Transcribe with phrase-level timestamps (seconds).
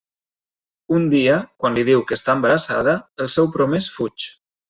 [0.99, 4.29] Un dia, quan li diu que està embarassada, el seu promès fuig.